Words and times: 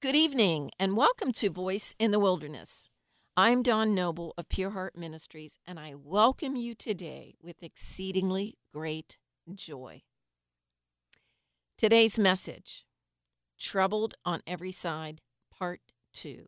Good 0.00 0.14
evening, 0.14 0.70
and 0.78 0.96
welcome 0.96 1.32
to 1.32 1.50
Voice 1.50 1.92
in 1.98 2.12
the 2.12 2.20
Wilderness. 2.20 2.88
I'm 3.36 3.64
Dawn 3.64 3.96
Noble 3.96 4.32
of 4.38 4.48
Pure 4.48 4.70
Heart 4.70 4.96
Ministries, 4.96 5.58
and 5.66 5.76
I 5.76 5.94
welcome 5.96 6.54
you 6.54 6.76
today 6.76 7.34
with 7.42 7.64
exceedingly 7.64 8.58
great 8.72 9.18
joy. 9.52 10.02
Today's 11.76 12.16
message 12.16 12.84
Troubled 13.58 14.14
on 14.24 14.40
Every 14.46 14.70
Side, 14.70 15.20
Part 15.50 15.80
2. 16.12 16.46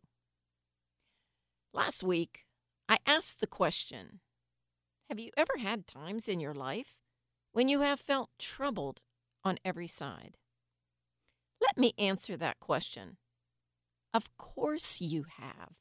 Last 1.73 2.03
week, 2.03 2.45
I 2.87 2.99
asked 3.05 3.41
the 3.41 3.47
question 3.47 4.21
Have 5.09 5.19
you 5.19 5.31
ever 5.35 5.57
had 5.59 5.87
times 5.87 6.29
in 6.29 6.39
your 6.39 6.53
life 6.53 6.99
when 7.51 7.67
you 7.67 7.81
have 7.81 7.99
felt 7.99 8.29
troubled 8.39 9.01
on 9.43 9.57
every 9.65 9.87
side? 9.87 10.37
Let 11.59 11.77
me 11.77 11.91
answer 11.97 12.37
that 12.37 12.61
question. 12.61 13.17
Of 14.13 14.35
course 14.37 14.99
you 15.01 15.25
have. 15.37 15.73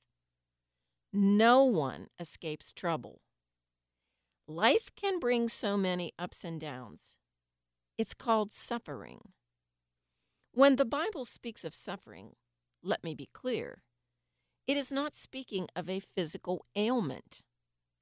No 1.13 1.65
one 1.65 2.07
escapes 2.19 2.73
trouble. 2.73 3.21
Life 4.47 4.91
can 4.95 5.19
bring 5.19 5.49
so 5.49 5.77
many 5.77 6.13
ups 6.19 6.45
and 6.45 6.61
downs. 6.61 7.17
It's 7.99 8.15
called 8.15 8.53
suffering. 8.53 9.33
When 10.53 10.77
the 10.77 10.85
Bible 10.85 11.25
speaks 11.25 11.65
of 11.65 11.75
suffering, 11.75 12.35
let 12.83 13.05
me 13.05 13.15
be 13.15 13.29
clear, 13.33 13.83
it 14.67 14.77
is 14.77 14.93
not 14.93 15.17
speaking 15.17 15.67
of 15.75 15.91
a 15.91 16.01
physical 16.01 16.65
ailment 16.77 17.43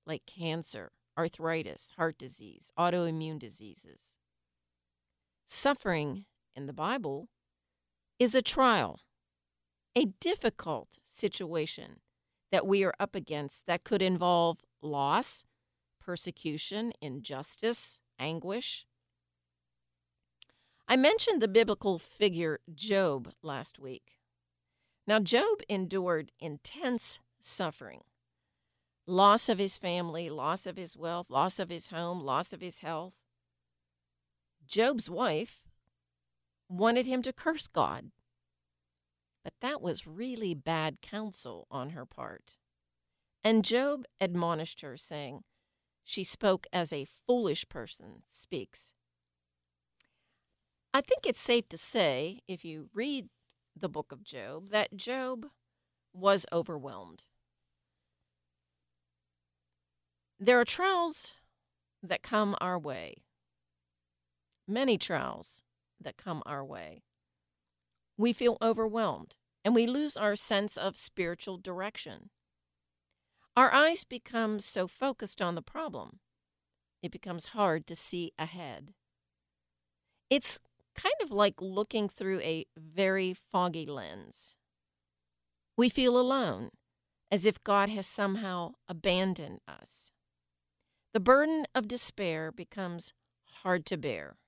like 0.07 0.27
cancer, 0.27 0.93
arthritis, 1.19 1.93
heart 1.97 2.19
disease, 2.19 2.71
autoimmune 2.79 3.39
diseases. 3.39 4.17
Suffering 5.47 6.27
in 6.55 6.67
the 6.67 6.73
Bible 6.73 7.29
is 8.19 8.35
a 8.35 8.43
trial, 8.43 9.01
a 9.97 10.07
difficult 10.21 10.99
situation 11.05 12.01
that 12.51 12.67
we 12.67 12.85
are 12.85 12.95
up 12.99 13.15
against 13.15 13.67
that 13.67 13.85
could 13.85 14.03
involve 14.03 14.61
loss, 14.81 15.45
persecution, 16.01 16.93
injustice, 17.01 18.01
anguish. 18.19 18.87
I 20.87 20.97
mentioned 20.97 21.43
the 21.43 21.49
biblical 21.49 21.99
figure 21.99 22.61
Job 22.75 23.33
last 23.43 23.79
week. 23.79 24.19
Now, 25.07 25.19
Job 25.19 25.61
endured 25.69 26.33
intense 26.41 27.21
suffering 27.41 28.03
loss 29.09 29.49
of 29.49 29.59
his 29.59 29.79
family, 29.79 30.29
loss 30.29 30.67
of 30.67 30.77
his 30.77 30.97
wealth, 30.97 31.31
loss 31.31 31.59
of 31.59 31.71
his 31.71 31.89
home, 31.89 32.21
loss 32.21 32.53
of 32.53 32.61
his 32.61 32.81
health. 32.81 33.15
Job's 34.67 35.09
wife 35.09 35.63
wanted 36.69 37.07
him 37.07 37.23
to 37.23 37.33
curse 37.33 37.67
God. 37.67 38.11
But 39.45 39.55
that 39.61 39.81
was 39.81 40.07
really 40.07 40.55
bad 40.55 41.01
counsel 41.01 41.67
on 41.71 41.91
her 41.91 42.05
part. 42.05 42.57
And 43.45 43.65
Job 43.65 44.05
admonished 44.21 44.81
her, 44.83 44.97
saying, 44.97 45.43
She 46.05 46.25
spoke 46.25 46.67
as 46.73 46.93
a 46.93 47.07
foolish 47.27 47.69
person 47.69 48.23
speaks. 48.29 48.93
I 50.93 51.01
think 51.01 51.27
it's 51.27 51.41
safe 51.41 51.69
to 51.69 51.79
say, 51.79 52.41
if 52.49 52.65
you 52.65 52.89
read 52.93 53.29
the 53.77 53.89
book 53.89 54.11
of 54.11 54.25
Job, 54.25 54.71
that 54.71 54.97
Job 54.97 55.47
was 56.13 56.45
overwhelmed. 56.53 57.23
There 60.41 60.59
are 60.61 60.65
trials 60.65 61.33
that 62.03 62.23
come 62.23 62.57
our 62.61 62.79
way, 62.79 63.23
many 64.67 64.99
trials 64.99 65.63
that 66.01 66.17
come 66.17 66.43
our 66.47 66.65
way. 66.65 67.03
We 68.19 68.33
feel 68.33 68.59
overwhelmed 68.61 69.37
and 69.65 69.75
we 69.75 69.87
lose 69.87 70.17
our 70.17 70.35
sense 70.35 70.77
of 70.77 70.97
spiritual 70.97 71.57
direction. 71.57 72.31
Our 73.57 73.73
eyes 73.73 74.05
become 74.05 74.61
so 74.61 74.87
focused 74.87 75.41
on 75.41 75.55
the 75.55 75.63
problem, 75.63 76.19
it 77.03 77.13
becomes 77.13 77.49
hard 77.49 77.87
to 77.87 77.97
see 77.97 78.33
ahead. 78.39 78.93
It's 80.31 80.59
kind 80.97 81.15
of 81.23 81.31
like 81.31 81.63
looking 81.63 82.09
through 82.09 82.41
a 82.41 82.67
very 82.77 83.33
foggy 83.35 83.87
lens. 83.87 84.57
We 85.77 85.89
feel 85.89 86.19
alone, 86.19 86.71
as 87.31 87.47
if 87.47 87.63
God 87.63 87.89
has 87.89 88.07
somehow 88.07 88.73
abandoned 88.89 89.61
us. 89.69 90.11
The 91.15 91.21
burden 91.21 91.67
of 91.75 91.87
despair 91.87 92.51
becomes 92.51 93.13
hard 93.63 93.87
to 93.87 93.97
bear. 93.97 94.39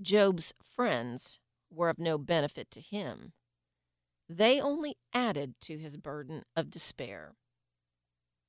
Job's 0.00 0.54
friends 0.62 1.40
were 1.70 1.88
of 1.88 1.98
no 1.98 2.18
benefit 2.18 2.70
to 2.72 2.80
him. 2.80 3.32
They 4.28 4.60
only 4.60 4.96
added 5.12 5.54
to 5.62 5.78
his 5.78 5.96
burden 5.96 6.44
of 6.56 6.70
despair. 6.70 7.34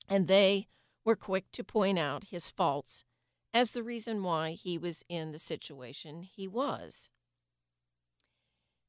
And 0.07 0.27
they 0.27 0.67
were 1.03 1.15
quick 1.15 1.51
to 1.53 1.63
point 1.63 1.97
out 1.97 2.25
his 2.25 2.49
faults 2.49 3.03
as 3.53 3.71
the 3.71 3.83
reason 3.83 4.23
why 4.23 4.51
he 4.51 4.77
was 4.77 5.03
in 5.09 5.31
the 5.31 5.39
situation 5.39 6.23
he 6.23 6.47
was. 6.47 7.09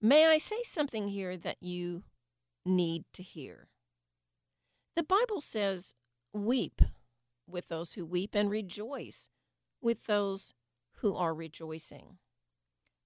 May 0.01 0.27
I 0.27 0.39
say 0.39 0.63
something 0.65 1.09
here 1.09 1.37
that 1.37 1.59
you 1.61 2.03
need 2.65 3.05
to 3.15 3.23
hear? 3.23 3.69
The 4.97 5.03
Bible 5.03 5.41
says, 5.41 5.95
Weep 6.33 6.83
with 7.47 7.69
those 7.69 7.93
who 7.93 8.05
weep 8.05 8.35
and 8.35 8.51
rejoice 8.51 9.29
with 9.81 10.07
those 10.07 10.55
who 10.97 11.15
are 11.17 11.35
rejoicing. 11.35 12.19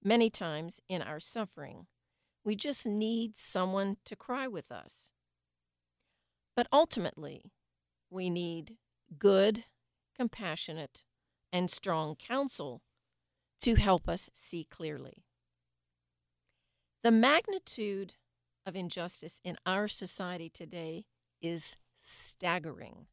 Many 0.07 0.29
times 0.29 0.79
in 0.87 1.01
our 1.01 1.19
suffering, 1.19 1.87
we 2.45 2.55
just 2.55 2.85
need 2.85 3.35
someone 3.35 3.97
to 4.05 4.15
cry 4.15 4.47
with 4.47 4.71
us. 4.71 5.11
But 6.55 6.65
ultimately, 6.71 7.51
we 8.09 8.29
need 8.29 8.77
good, 9.19 9.65
compassionate, 10.15 11.03
and 11.51 11.69
strong 11.69 12.15
counsel 12.15 12.83
to 13.59 13.75
help 13.75 14.07
us 14.07 14.29
see 14.33 14.63
clearly. 14.63 15.25
The 17.03 17.11
magnitude 17.11 18.13
of 18.65 18.77
injustice 18.77 19.41
in 19.43 19.57
our 19.65 19.89
society 19.89 20.49
today 20.49 21.03
is 21.41 21.75
staggering. 22.01 23.07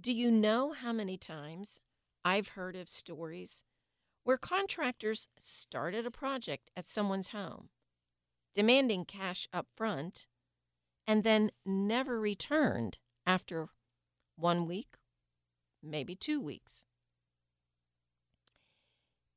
Do 0.00 0.12
you 0.14 0.30
know 0.30 0.72
how 0.72 0.94
many 0.94 1.18
times 1.18 1.78
I've 2.24 2.48
heard 2.48 2.74
of 2.74 2.88
stories 2.88 3.64
where 4.28 4.36
contractors 4.36 5.26
started 5.38 6.04
a 6.04 6.10
project 6.10 6.70
at 6.76 6.86
someone's 6.86 7.30
home, 7.30 7.70
demanding 8.54 9.02
cash 9.02 9.48
up 9.54 9.66
front, 9.74 10.26
and 11.06 11.24
then 11.24 11.50
never 11.64 12.20
returned 12.20 12.98
after 13.26 13.70
one 14.36 14.66
week, 14.66 14.96
maybe 15.82 16.14
two 16.14 16.42
weeks? 16.42 16.84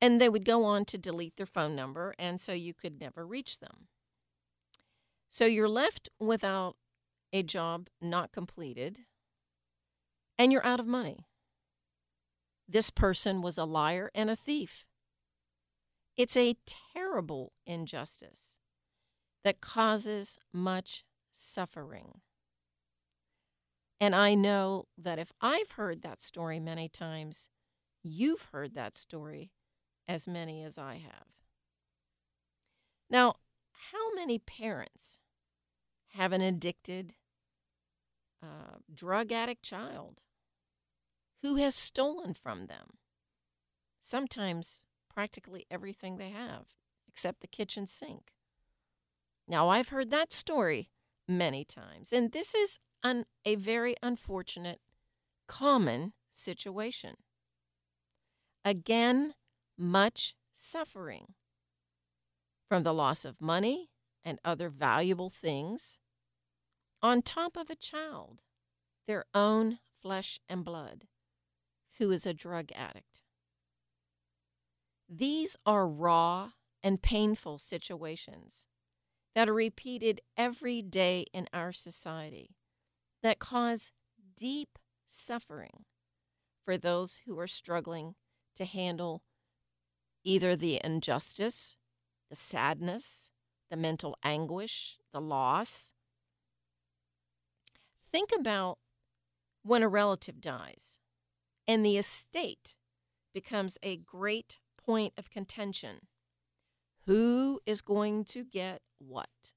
And 0.02 0.20
they 0.20 0.28
would 0.28 0.44
go 0.44 0.66
on 0.66 0.84
to 0.84 0.98
delete 0.98 1.38
their 1.38 1.46
phone 1.46 1.74
number, 1.74 2.14
and 2.20 2.38
so 2.38 2.52
you 2.52 2.74
could 2.74 3.00
never 3.00 3.26
reach 3.26 3.60
them. 3.60 3.88
So 5.30 5.46
you're 5.46 5.70
left 5.70 6.10
without 6.20 6.76
a 7.32 7.44
job 7.44 7.88
not 8.02 8.34
completed, 8.34 8.98
and 10.38 10.52
you're 10.52 10.66
out 10.66 10.82
of 10.82 10.86
money. 10.86 11.28
This 12.72 12.90
person 12.90 13.42
was 13.42 13.58
a 13.58 13.66
liar 13.66 14.10
and 14.16 14.30
a 14.30 14.36
thief. 14.36 14.86
It's 16.16 16.38
a 16.38 16.56
terrible 16.96 17.52
injustice 17.66 18.60
that 19.44 19.60
causes 19.60 20.40
much 20.54 21.04
suffering. 21.34 22.22
And 24.00 24.16
I 24.16 24.36
know 24.36 24.86
that 24.98 25.20
if 25.20 25.34
I've 25.42 25.72
heard 25.72 26.02
that 26.04 26.22
story 26.22 26.62
many 26.62 26.88
times, 26.88 27.50
you've 28.04 28.48
heard 28.54 28.74
that 28.76 28.96
story 28.96 29.52
as 30.08 30.26
many 30.26 30.64
as 30.64 30.78
I 30.78 30.94
have. 30.94 31.28
Now, 33.10 33.36
how 33.92 34.14
many 34.16 34.40
parents 34.40 35.20
have 36.14 36.32
an 36.32 36.40
addicted, 36.40 37.16
uh, 38.42 38.78
drug 38.94 39.34
addict 39.34 39.62
child 39.62 40.22
who 41.42 41.56
has 41.56 41.76
stolen 41.76 42.34
from 42.34 42.68
them? 42.68 42.98
Sometimes 44.00 44.82
practically 45.14 45.66
everything 45.70 46.18
they 46.18 46.30
have, 46.30 46.66
except 47.08 47.42
the 47.42 47.48
kitchen 47.48 47.88
sink. 47.88 48.32
Now, 49.48 49.70
I've 49.70 49.90
heard 49.90 50.12
that 50.12 50.32
story 50.32 50.90
many 51.28 51.66
times, 51.66 52.14
and 52.14 52.32
this 52.32 52.56
is 52.56 52.80
an, 53.04 53.26
a 53.46 53.56
very 53.56 53.96
unfortunate, 54.02 54.80
common 55.48 56.14
situation. 56.32 57.16
Again, 58.64 59.34
much 59.78 60.36
suffering 60.54 61.34
from 62.70 62.84
the 62.84 62.94
loss 62.94 63.26
of 63.26 63.42
money 63.42 63.90
and 64.24 64.40
other 64.46 64.70
valuable 64.70 65.30
things, 65.30 66.00
on 67.02 67.22
top 67.22 67.58
of 67.58 67.70
a 67.70 67.76
child, 67.76 68.42
their 69.08 69.26
own 69.34 69.80
flesh 70.02 70.40
and 70.48 70.64
blood, 70.64 71.08
who 72.02 72.12
is 72.12 72.26
a 72.26 72.34
drug 72.34 72.72
addict. 72.74 73.22
These 75.08 75.56
are 75.68 75.88
raw 75.88 76.54
and 76.82 77.00
painful 77.00 77.60
situations, 77.60 78.66
that 79.36 79.48
are 79.48 79.54
repeated 79.54 80.20
every 80.36 80.82
day 80.82 81.28
in 81.32 81.48
our 81.54 81.72
society 81.72 82.56
that 83.22 83.38
cause 83.38 83.92
deep 84.36 84.80
suffering 85.06 85.86
for 86.66 86.76
those 86.76 87.20
who 87.28 87.38
are 87.38 87.46
struggling 87.46 88.16
to 88.56 88.66
handle 88.66 89.22
either 90.24 90.56
the 90.56 90.82
injustice, 90.84 91.76
the 92.32 92.36
sadness, 92.36 93.30
the 93.70 93.78
mental 93.78 94.18
anguish, 94.24 94.98
the 95.14 95.22
loss. 95.22 95.94
Think 98.12 98.32
about 98.36 98.80
when 99.62 99.84
a 99.84 99.88
relative 99.88 100.42
dies 100.42 100.98
and 101.72 101.86
the 101.86 101.98
estate 101.98 102.76
becomes 103.34 103.78
a 103.82 103.96
great 103.96 104.60
point 104.78 105.14
of 105.18 105.30
contention. 105.30 106.00
Who 107.06 107.62
is 107.66 107.80
going 107.80 108.26
to 108.26 108.44
get 108.44 108.82
what? 109.00 109.54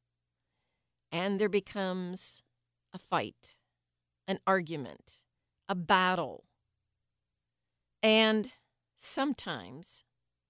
And 1.11 1.41
there 1.41 1.49
becomes 1.49 2.45
a 2.93 2.99
fight, 2.99 3.57
an 4.29 4.39
argument, 4.47 5.25
a 5.69 5.75
battle. 5.75 6.45
And 8.01 8.53
sometimes 8.97 10.05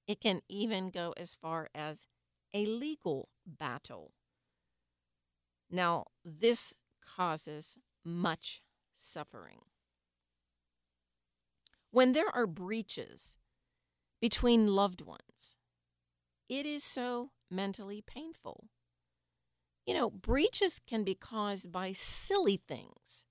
it 0.06 0.20
can 0.20 0.42
even 0.50 0.90
go 0.90 1.14
as 1.16 1.34
far 1.34 1.70
as 1.74 2.06
a 2.52 2.66
legal 2.66 3.30
battle. 3.46 4.12
Now, 5.70 6.08
this 6.26 6.74
causes 7.02 7.78
much 8.04 8.60
suffering. 8.94 9.60
When 11.94 12.10
there 12.10 12.34
are 12.34 12.48
breaches 12.48 13.38
between 14.20 14.66
loved 14.74 15.00
ones, 15.00 15.54
it 16.48 16.66
is 16.66 16.82
so 16.82 17.30
mentally 17.48 18.02
painful. 18.04 18.64
You 19.86 19.94
know, 19.94 20.10
breaches 20.10 20.80
can 20.84 21.04
be 21.04 21.14
caused 21.14 21.70
by 21.70 21.92
silly 21.92 22.56
things. 22.56 23.24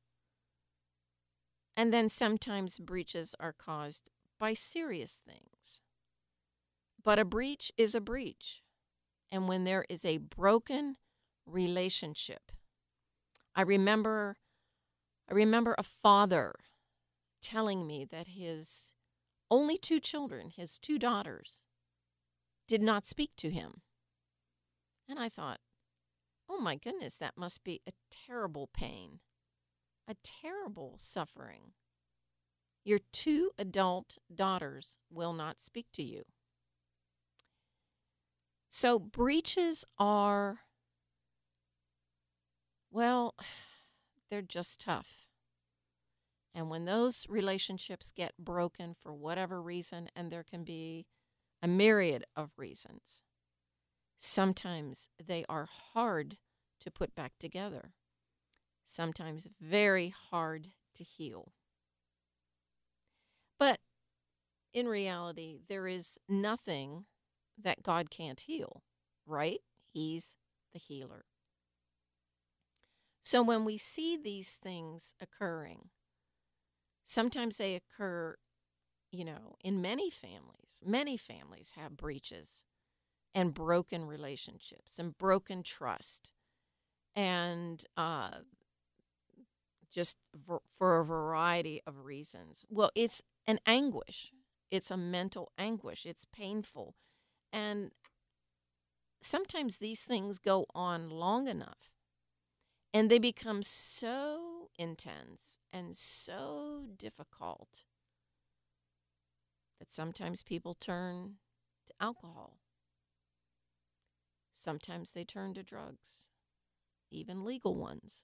And 1.76 1.92
then 1.92 2.08
sometimes 2.08 2.80
breaches 2.80 3.36
are 3.38 3.52
caused 3.52 4.10
by 4.40 4.54
serious 4.54 5.22
things. 5.28 5.82
But 7.04 7.20
a 7.20 7.26
breach 7.26 7.70
is 7.76 7.94
a 7.94 8.00
breach. 8.00 8.62
And 9.30 9.50
when 9.50 9.66
there 9.66 9.84
is 9.90 10.06
a 10.06 10.20
broken 10.20 10.96
relationship, 11.46 12.54
I 13.58 13.64
remember 13.64 14.38
I 15.30 15.34
remember 15.34 15.76
a 15.78 15.84
father 15.84 16.56
telling 17.44 17.86
me 17.86 18.06
that 18.06 18.30
his 18.30 18.94
only 19.52 19.78
two 19.78 20.00
children, 20.00 20.50
his 20.50 20.80
two 20.80 20.98
daughters, 20.98 21.64
did 22.68 22.82
not 22.82 23.06
speak 23.06 23.32
to 23.38 23.52
him. 23.52 23.82
And 25.08 25.20
I 25.20 25.30
thought, 25.30 25.60
oh 26.50 26.60
my 26.60 26.76
goodness, 26.76 27.18
that 27.18 27.38
must 27.38 27.64
be 27.64 27.82
a 27.88 27.92
terrible 28.10 28.70
pain, 28.74 29.20
a 30.08 30.16
terrible 30.24 30.96
suffering. 30.98 31.74
Your 32.84 33.00
two 33.12 33.52
adult 33.58 34.18
daughters 34.34 34.98
will 35.12 35.34
not 35.34 35.62
speak 35.62 35.88
to 35.94 36.04
you. 36.04 36.24
So, 38.70 38.98
breaches 38.98 39.86
are, 40.00 40.62
well, 42.90 43.36
they're 44.30 44.42
just 44.42 44.82
tough. 44.82 45.28
And 46.56 46.70
when 46.70 46.86
those 46.86 47.26
relationships 47.28 48.12
get 48.16 48.34
broken 48.38 48.96
for 49.02 49.14
whatever 49.14 49.62
reason, 49.62 50.10
and 50.16 50.32
there 50.32 50.44
can 50.44 50.64
be 50.64 51.08
a 51.62 51.68
myriad 51.68 52.26
of 52.36 52.52
reasons, 52.58 53.22
sometimes 54.20 55.10
they 55.24 55.46
are 55.50 55.68
hard 55.94 56.38
to 56.80 56.92
put 56.92 57.16
back 57.16 57.34
together, 57.40 57.94
sometimes 58.86 59.48
very 59.60 60.14
hard 60.30 60.70
to 60.96 61.04
heal. 61.04 61.54
But 63.58 63.80
in 64.74 64.88
reality, 64.88 65.60
there 65.68 65.88
is 65.88 66.20
nothing 66.28 67.06
that 67.62 67.84
God 67.84 68.10
can't 68.10 68.42
heal, 68.42 68.84
right? 69.26 69.60
He's 69.92 70.36
the 70.74 70.80
healer. 70.80 71.26
So 73.22 73.42
when 73.42 73.64
we 73.64 73.78
see 73.78 74.18
these 74.18 74.60
things 74.62 75.14
occurring, 75.22 75.90
sometimes 77.14 77.58
they 77.58 77.76
occur, 77.76 78.36
you 79.12 79.24
know, 79.24 79.56
in 79.64 79.82
many 79.82 80.10
families. 80.10 80.82
Many 80.84 81.16
families 81.16 81.74
have 81.78 81.96
breaches 81.96 82.64
and 83.36 83.54
broken 83.54 84.06
relationships 84.06 85.00
and 85.00 85.18
broken 85.18 85.64
trust 85.64 86.32
and 87.16 87.84
uh, 87.96 88.32
just 89.92 90.18
for, 90.44 90.62
for 90.68 91.00
a 91.00 91.06
variety 91.06 91.82
of 91.86 92.06
reasons. 92.06 92.66
Well, 92.70 92.92
it's 92.96 93.22
an 93.46 93.60
anguish. 93.66 94.32
It's 94.72 94.90
a 94.90 94.98
mental 94.98 95.52
anguish. 95.58 96.06
It's 96.06 96.26
painful. 96.26 96.96
And 97.52 97.92
sometimes 99.22 99.78
these 99.78 100.02
things 100.02 100.40
go 100.40 100.66
on 100.74 101.10
long 101.10 101.48
enough 101.48 101.92
and 102.94 103.10
they 103.10 103.20
become 103.20 103.62
so 103.64 104.70
intense 104.78 105.60
and 105.74 105.96
so 105.98 106.84
difficult 106.96 107.86
that 109.80 109.92
sometimes 109.92 110.44
people 110.44 110.76
turn 110.76 111.38
to 111.88 111.94
alcohol. 112.00 112.60
Sometimes 114.54 115.12
they 115.12 115.26
turn 115.26 115.56
to 115.56 115.64
drugs, 115.64 116.28
even 117.10 117.44
legal 117.44 117.76
ones, 117.76 118.24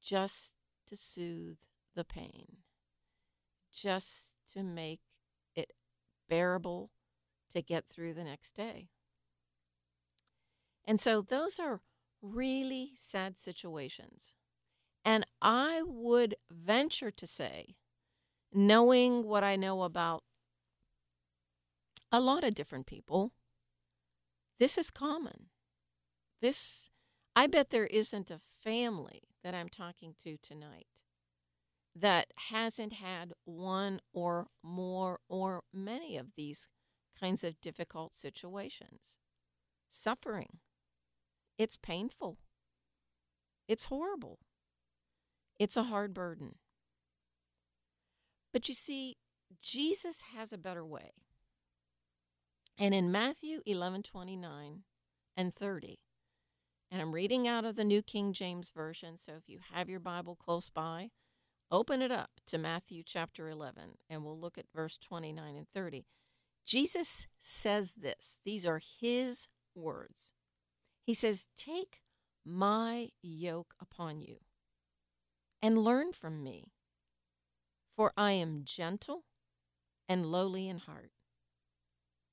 just 0.00 0.54
to 0.88 0.96
soothe 0.96 1.58
the 1.94 2.04
pain, 2.04 2.58
just 3.74 4.36
to 4.52 4.62
make 4.62 5.00
it 5.56 5.72
bearable 6.28 6.90
to 7.52 7.60
get 7.60 7.88
through 7.88 8.14
the 8.14 8.24
next 8.24 8.52
day. 8.52 8.88
And 10.84 11.00
so 11.00 11.20
those 11.20 11.58
are 11.58 11.80
really 12.22 12.92
sad 12.94 13.38
situations. 13.38 14.32
And 15.04 15.26
I 15.40 15.82
would 15.84 16.36
venture 16.50 17.10
to 17.10 17.26
say, 17.26 17.76
knowing 18.52 19.24
what 19.24 19.42
I 19.42 19.56
know 19.56 19.82
about 19.82 20.22
a 22.10 22.20
lot 22.20 22.44
of 22.44 22.54
different 22.54 22.86
people, 22.86 23.32
this 24.58 24.78
is 24.78 24.90
common. 24.90 25.46
This, 26.40 26.90
I 27.34 27.46
bet 27.46 27.70
there 27.70 27.86
isn't 27.86 28.30
a 28.30 28.38
family 28.62 29.22
that 29.42 29.54
I'm 29.54 29.68
talking 29.68 30.14
to 30.22 30.36
tonight 30.36 30.86
that 31.94 32.28
hasn't 32.50 32.94
had 32.94 33.32
one 33.44 34.00
or 34.12 34.46
more 34.62 35.18
or 35.28 35.62
many 35.72 36.16
of 36.16 36.34
these 36.36 36.68
kinds 37.18 37.44
of 37.44 37.60
difficult 37.60 38.14
situations. 38.14 39.14
Suffering. 39.90 40.58
It's 41.58 41.76
painful. 41.76 42.38
It's 43.68 43.86
horrible. 43.86 44.38
It's 45.58 45.76
a 45.76 45.84
hard 45.84 46.14
burden. 46.14 46.56
But 48.52 48.68
you 48.68 48.74
see, 48.74 49.16
Jesus 49.60 50.22
has 50.34 50.52
a 50.52 50.58
better 50.58 50.84
way. 50.84 51.12
And 52.78 52.94
in 52.94 53.12
Matthew 53.12 53.60
11 53.66 54.02
29 54.02 54.82
and 55.36 55.54
30, 55.54 55.98
and 56.90 57.00
I'm 57.00 57.12
reading 57.12 57.48
out 57.48 57.64
of 57.64 57.76
the 57.76 57.84
New 57.84 58.02
King 58.02 58.32
James 58.32 58.70
Version, 58.74 59.16
so 59.16 59.32
if 59.32 59.48
you 59.48 59.60
have 59.72 59.88
your 59.88 60.00
Bible 60.00 60.36
close 60.36 60.68
by, 60.68 61.10
open 61.70 62.02
it 62.02 62.10
up 62.10 62.30
to 62.48 62.58
Matthew 62.58 63.02
chapter 63.04 63.48
11, 63.48 63.98
and 64.10 64.24
we'll 64.24 64.38
look 64.38 64.58
at 64.58 64.66
verse 64.74 64.98
29 64.98 65.56
and 65.56 65.66
30. 65.74 66.04
Jesus 66.66 67.26
says 67.38 67.94
this, 67.96 68.38
these 68.44 68.66
are 68.66 68.80
his 69.00 69.48
words. 69.74 70.32
He 71.04 71.14
says, 71.14 71.48
Take 71.56 72.00
my 72.44 73.08
yoke 73.22 73.74
upon 73.80 74.20
you 74.20 74.38
and 75.62 75.78
learn 75.78 76.12
from 76.12 76.42
me, 76.42 76.72
for 77.96 78.12
I 78.16 78.32
am 78.32 78.64
gentle 78.64 79.24
and 80.08 80.26
lowly 80.26 80.68
in 80.68 80.78
heart, 80.78 81.12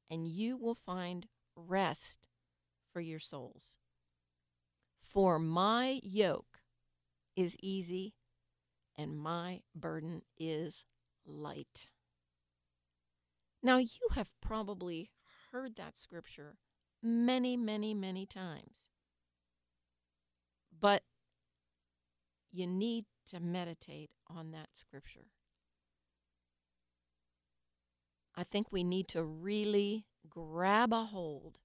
and 0.09 0.27
you 0.27 0.57
will 0.57 0.75
find 0.75 1.27
rest 1.55 2.25
for 2.91 3.01
your 3.01 3.19
souls. 3.19 3.77
For 5.01 5.39
my 5.39 6.00
yoke 6.03 6.62
is 7.36 7.55
easy 7.62 8.15
and 8.98 9.17
my 9.17 9.62
burden 9.75 10.24
is 10.38 10.86
light. 11.25 11.88
Now, 13.62 13.77
you 13.77 14.09
have 14.13 14.29
probably 14.41 15.12
heard 15.51 15.75
that 15.75 15.98
scripture 15.98 16.57
many, 17.01 17.57
many, 17.57 17.93
many 17.93 18.25
times. 18.25 18.89
But 20.77 21.03
you 22.51 22.67
need 22.67 23.05
to 23.29 23.39
meditate 23.39 24.09
on 24.27 24.51
that 24.51 24.69
scripture. 24.74 25.27
I 28.36 28.43
think 28.43 28.71
we 28.71 28.83
need 28.83 29.07
to 29.09 29.24
really 29.24 30.05
grab 30.29 30.93
a 30.93 31.05
hold 31.05 31.57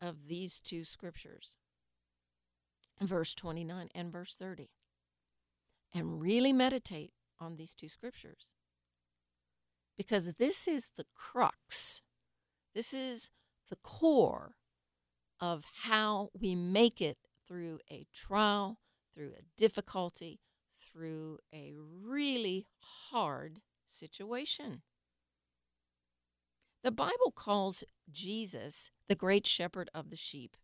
of 0.00 0.28
these 0.28 0.60
two 0.60 0.84
scriptures, 0.84 1.56
verse 3.00 3.34
29 3.34 3.88
and 3.94 4.12
verse 4.12 4.34
30, 4.34 4.70
and 5.94 6.20
really 6.20 6.52
meditate 6.52 7.12
on 7.40 7.56
these 7.56 7.74
two 7.74 7.88
scriptures. 7.88 8.54
Because 9.96 10.34
this 10.34 10.68
is 10.68 10.92
the 10.96 11.06
crux, 11.14 12.02
this 12.74 12.92
is 12.92 13.30
the 13.70 13.76
core 13.82 14.54
of 15.40 15.64
how 15.82 16.28
we 16.38 16.54
make 16.54 17.00
it 17.00 17.18
through 17.46 17.78
a 17.90 18.06
trial, 18.14 18.78
through 19.18 19.32
a 19.36 19.42
difficulty, 19.56 20.38
through 20.72 21.38
a 21.52 21.74
really 21.76 22.64
hard 23.10 23.58
situation. 23.84 24.82
The 26.84 26.92
Bible 26.92 27.32
calls 27.34 27.82
Jesus 28.08 28.92
the 29.08 29.16
great 29.16 29.44
shepherd 29.44 29.90
of 29.92 30.10
the 30.10 30.16
sheep. 30.16 30.56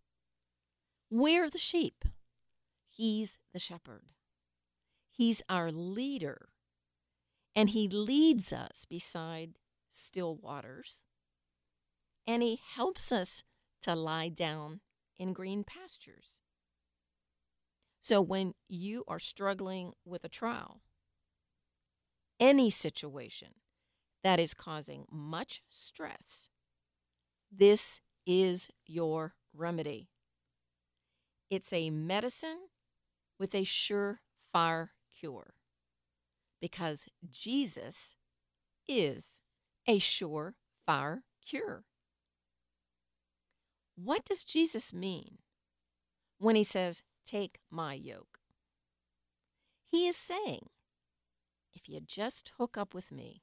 We're 1.11 1.51
the 1.51 1.59
sheep. 1.59 2.05
He's 2.89 3.39
the 3.53 3.59
shepherd. 3.59 4.05
He's 5.11 5.43
our 5.49 5.73
leader. 5.73 6.51
And 7.57 7.71
he 7.71 7.89
leads 7.89 8.53
us 8.53 8.85
beside 8.89 9.55
still 9.91 10.37
waters. 10.37 11.03
And 12.25 12.41
he 12.41 12.61
helps 12.77 13.11
us 13.11 13.43
to 13.83 13.97
lie 13.97 14.29
down 14.29 14.79
in 15.19 15.33
green 15.33 15.65
pastures. 15.65 16.44
So 18.05 18.21
when 18.21 18.53
you 18.69 19.03
are 19.09 19.19
struggling 19.19 19.95
with 20.05 20.25
a 20.25 20.29
trial, 20.29 20.83
any 22.39 22.69
situation 22.69 23.55
that 24.23 24.39
is 24.39 24.53
causing 24.53 25.07
much 25.11 25.63
stress, 25.71 26.51
this 27.51 28.03
is 28.27 28.71
your 28.85 29.37
remedy. 29.55 30.11
It's 31.49 31.73
a 31.73 31.89
medicine 31.89 32.69
with 33.39 33.55
a 33.55 33.63
surefire 33.63 34.91
cure 35.19 35.55
because 36.61 37.07
Jesus 37.31 38.17
is 38.87 39.41
a 39.89 39.99
surefire 39.99 41.23
cure. 41.43 41.85
What 43.97 44.27
does 44.27 44.45
Jesus 44.45 44.93
mean 44.93 45.39
when 46.37 46.55
he 46.55 46.65
says, 46.65 47.03
Take 47.25 47.59
my 47.71 47.95
yoke? 47.95 48.39
He 49.87 50.07
is 50.07 50.17
saying, 50.17 50.69
If 51.73 51.89
you 51.89 52.01
just 52.01 52.53
hook 52.59 52.77
up 52.77 52.95
with 52.95 53.13
me, 53.13 53.43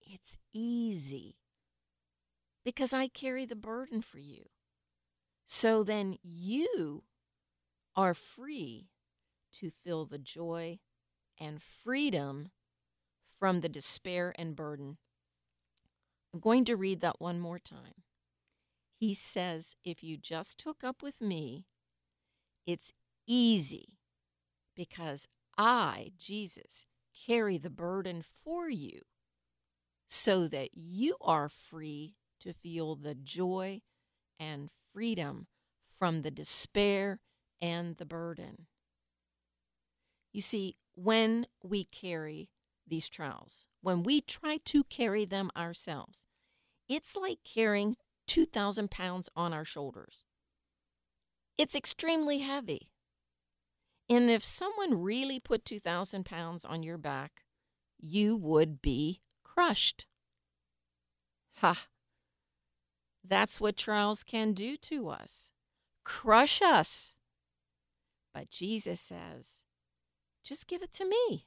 it's 0.00 0.38
easy 0.52 1.36
because 2.64 2.92
I 2.92 3.08
carry 3.08 3.44
the 3.44 3.56
burden 3.56 4.02
for 4.02 4.18
you. 4.18 4.44
So 5.46 5.82
then 5.82 6.18
you 6.22 7.04
are 7.96 8.14
free 8.14 8.88
to 9.54 9.70
feel 9.70 10.04
the 10.04 10.18
joy 10.18 10.78
and 11.40 11.62
freedom 11.62 12.50
from 13.38 13.60
the 13.60 13.68
despair 13.68 14.34
and 14.38 14.54
burden. 14.54 14.98
I'm 16.32 16.40
going 16.40 16.64
to 16.66 16.76
read 16.76 17.00
that 17.00 17.20
one 17.20 17.40
more 17.40 17.58
time. 17.58 18.04
He 18.94 19.14
says, 19.14 19.74
If 19.84 20.02
you 20.02 20.16
just 20.16 20.60
hook 20.62 20.84
up 20.84 21.02
with 21.02 21.20
me, 21.20 21.66
it's 22.68 22.92
easy 23.26 23.94
because 24.76 25.26
I, 25.56 26.12
Jesus, 26.18 26.84
carry 27.26 27.56
the 27.56 27.70
burden 27.70 28.22
for 28.22 28.68
you 28.68 29.00
so 30.06 30.46
that 30.48 30.68
you 30.74 31.16
are 31.22 31.48
free 31.48 32.16
to 32.40 32.52
feel 32.52 32.94
the 32.94 33.14
joy 33.14 33.80
and 34.38 34.68
freedom 34.92 35.46
from 35.98 36.20
the 36.20 36.30
despair 36.30 37.20
and 37.62 37.96
the 37.96 38.04
burden. 38.04 38.66
You 40.34 40.42
see, 40.42 40.76
when 40.94 41.46
we 41.64 41.84
carry 41.84 42.50
these 42.86 43.08
trials, 43.08 43.66
when 43.80 44.02
we 44.02 44.20
try 44.20 44.58
to 44.66 44.84
carry 44.84 45.24
them 45.24 45.50
ourselves, 45.56 46.26
it's 46.86 47.16
like 47.16 47.38
carrying 47.44 47.96
2,000 48.26 48.90
pounds 48.90 49.30
on 49.34 49.54
our 49.54 49.64
shoulders. 49.64 50.24
It's 51.58 51.74
extremely 51.74 52.38
heavy. 52.38 52.88
And 54.08 54.30
if 54.30 54.42
someone 54.42 55.02
really 55.02 55.38
put 55.38 55.66
2,000 55.66 56.24
pounds 56.24 56.64
on 56.64 56.82
your 56.82 56.96
back, 56.96 57.42
you 57.98 58.36
would 58.36 58.80
be 58.80 59.20
crushed. 59.44 60.06
Ha! 61.56 61.88
That's 63.22 63.60
what 63.60 63.76
trials 63.76 64.22
can 64.22 64.54
do 64.54 64.78
to 64.78 65.10
us 65.10 65.52
crush 66.08 66.62
us. 66.62 67.14
But 68.32 68.48
Jesus 68.48 68.98
says, 68.98 69.60
just 70.42 70.66
give 70.66 70.82
it 70.82 70.90
to 70.92 71.04
me 71.04 71.46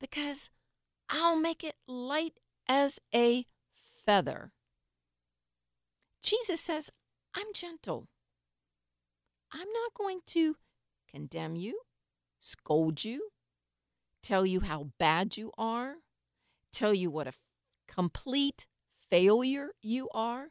because 0.00 0.48
I'll 1.10 1.36
make 1.36 1.62
it 1.62 1.74
light 1.86 2.40
as 2.66 3.00
a 3.14 3.44
feather. 4.06 4.52
Jesus 6.22 6.62
says, 6.62 6.90
I'm 7.34 7.52
gentle. 7.52 8.08
I'm 9.54 9.68
not 9.72 9.94
going 9.94 10.20
to 10.26 10.56
condemn 11.08 11.54
you, 11.54 11.80
scold 12.40 13.04
you, 13.04 13.28
tell 14.20 14.44
you 14.44 14.60
how 14.60 14.88
bad 14.98 15.36
you 15.36 15.52
are, 15.56 15.94
tell 16.72 16.92
you 16.92 17.08
what 17.08 17.28
a 17.28 17.32
complete 17.86 18.66
failure 19.10 19.68
you 19.80 20.08
are. 20.12 20.48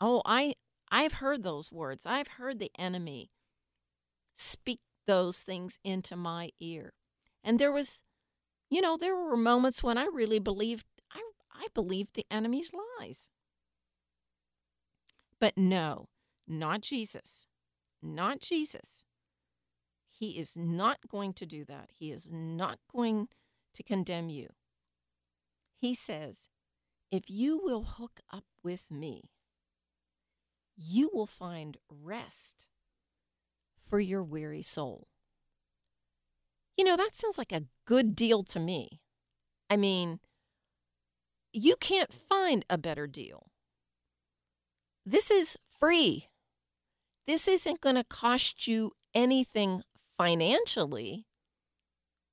Oh, 0.00 0.20
I 0.24 0.54
I've 0.90 1.14
heard 1.14 1.44
those 1.44 1.70
words. 1.70 2.06
I've 2.06 2.28
heard 2.38 2.58
the 2.58 2.72
enemy 2.76 3.30
speak 4.36 4.80
those 5.06 5.38
things 5.38 5.78
into 5.84 6.16
my 6.16 6.50
ear. 6.58 6.94
And 7.44 7.58
there 7.58 7.72
was 7.72 8.02
you 8.68 8.80
know, 8.80 8.96
there 8.96 9.16
were 9.16 9.36
moments 9.36 9.82
when 9.82 9.96
I 9.96 10.08
really 10.12 10.40
believed 10.40 10.86
I 11.12 11.22
I 11.52 11.68
believed 11.72 12.14
the 12.14 12.26
enemy's 12.30 12.72
lies. 13.00 13.28
But 15.38 15.56
no, 15.56 16.08
not 16.48 16.80
Jesus. 16.80 17.47
Not 18.02 18.40
Jesus. 18.40 19.04
He 20.10 20.38
is 20.38 20.56
not 20.56 20.98
going 21.08 21.32
to 21.34 21.46
do 21.46 21.64
that. 21.66 21.90
He 21.92 22.10
is 22.10 22.28
not 22.30 22.78
going 22.92 23.28
to 23.74 23.82
condemn 23.82 24.28
you. 24.28 24.48
He 25.80 25.94
says, 25.94 26.48
if 27.10 27.24
you 27.28 27.60
will 27.62 27.84
hook 27.84 28.20
up 28.32 28.44
with 28.62 28.90
me, 28.90 29.30
you 30.76 31.10
will 31.12 31.26
find 31.26 31.76
rest 31.88 32.68
for 33.80 34.00
your 34.00 34.22
weary 34.22 34.62
soul. 34.62 35.08
You 36.76 36.84
know, 36.84 36.96
that 36.96 37.16
sounds 37.16 37.38
like 37.38 37.52
a 37.52 37.64
good 37.84 38.14
deal 38.14 38.42
to 38.44 38.60
me. 38.60 39.00
I 39.70 39.76
mean, 39.76 40.20
you 41.52 41.76
can't 41.76 42.12
find 42.12 42.64
a 42.70 42.78
better 42.78 43.06
deal. 43.06 43.46
This 45.04 45.30
is 45.30 45.56
free. 45.68 46.27
This 47.28 47.46
isn't 47.46 47.82
going 47.82 47.96
to 47.96 48.04
cost 48.04 48.66
you 48.66 48.92
anything 49.14 49.82
financially, 50.16 51.26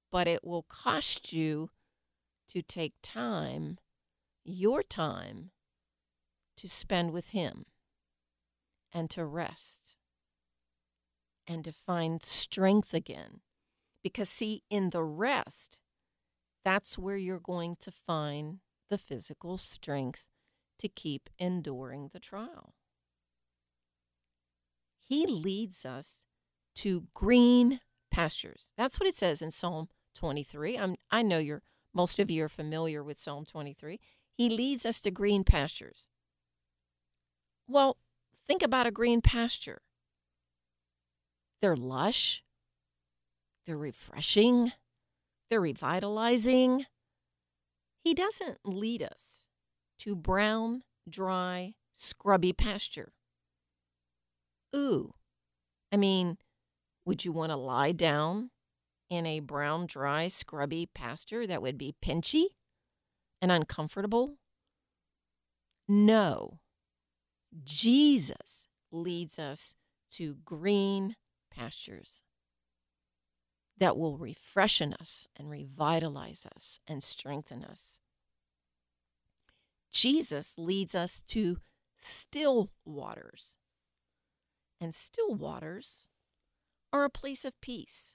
but 0.09 0.25
it 0.25 0.41
will 0.41 0.63
cost 0.69 1.33
you 1.33 1.69
to 2.47 2.61
take 2.61 2.93
time 3.03 3.77
your 4.45 4.81
time 4.81 5.51
to 6.55 6.69
spend 6.69 7.11
with 7.11 7.31
Him 7.31 7.65
and 8.93 9.09
to 9.09 9.25
rest 9.25 9.97
and 11.45 11.65
to 11.65 11.73
find 11.73 12.23
strength 12.23 12.93
again. 12.93 13.41
Because, 14.01 14.29
see, 14.29 14.63
in 14.69 14.91
the 14.91 15.03
rest, 15.03 15.81
that's 16.63 16.97
where 16.97 17.17
you're 17.17 17.41
going 17.41 17.75
to 17.81 17.91
find 17.91 18.59
the 18.89 18.97
physical 18.97 19.57
strength 19.57 20.27
to 20.79 20.87
keep 20.87 21.29
enduring 21.37 22.11
the 22.13 22.19
trial. 22.21 22.75
He 25.07 25.25
leads 25.27 25.85
us 25.85 26.23
to 26.75 27.05
green 27.13 27.79
pastures. 28.11 28.71
That's 28.77 28.99
what 28.99 29.07
it 29.07 29.15
says 29.15 29.41
in 29.41 29.51
Psalm 29.51 29.89
23. 30.15 30.77
I'm, 30.77 30.95
I 31.11 31.21
know 31.21 31.37
you're 31.37 31.61
most 31.93 32.19
of 32.19 32.29
you 32.29 32.43
are 32.43 32.49
familiar 32.49 33.01
with 33.01 33.17
Psalm 33.17 33.45
23. 33.45 33.99
He 34.33 34.49
leads 34.49 34.85
us 34.85 34.99
to 35.01 35.11
green 35.11 35.45
pastures. 35.45 36.09
Well, 37.67 37.97
think 38.45 38.61
about 38.61 38.85
a 38.85 38.91
green 38.91 39.21
pasture. 39.21 39.81
They're 41.61 41.77
lush, 41.77 42.43
they're 43.65 43.77
refreshing, 43.77 44.73
they're 45.49 45.61
revitalizing. 45.61 46.85
He 48.03 48.13
doesn't 48.13 48.59
lead 48.65 49.01
us 49.01 49.45
to 49.99 50.15
brown, 50.15 50.83
dry, 51.09 51.73
scrubby 51.93 52.53
pasture. 52.53 53.13
Ooh, 54.75 55.13
I 55.91 55.97
mean, 55.97 56.37
would 57.05 57.23
you 57.23 57.31
want 57.31 57.51
to 57.51 57.55
lie 57.55 57.91
down 57.91 58.49
in 59.09 59.25
a 59.25 59.39
brown, 59.39 59.85
dry, 59.85 60.27
scrubby 60.27 60.89
pasture 60.93 61.47
that 61.47 61.61
would 61.61 61.77
be 61.77 61.95
pinchy? 62.03 62.47
and 63.41 63.51
uncomfortable? 63.51 64.37
No. 65.87 66.59
Jesus 67.63 68.67
leads 68.91 69.37
us 69.37 69.75
to 70.13 70.37
green 70.43 71.15
pastures 71.51 72.23
that 73.77 73.97
will 73.97 74.17
refreshen 74.17 74.95
us 74.99 75.27
and 75.37 75.49
revitalize 75.49 76.47
us 76.55 76.79
and 76.87 77.03
strengthen 77.03 77.63
us. 77.63 77.99
Jesus 79.91 80.55
leads 80.57 80.95
us 80.95 81.21
to 81.27 81.57
still 81.99 82.71
waters. 82.83 83.57
And 84.85 84.93
still 84.93 85.33
waters 85.33 86.05
are 86.93 87.05
a 87.05 87.09
place 87.09 87.43
of 87.43 87.59
peace. 87.59 88.13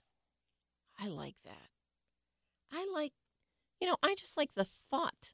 I 0.96 1.08
like 1.08 1.34
that. 1.44 1.66
I 2.70 2.86
like, 2.94 3.10
you 3.80 3.88
know, 3.88 3.96
I 4.04 4.14
just 4.14 4.36
like 4.36 4.50
the 4.54 4.64
thought 4.64 5.32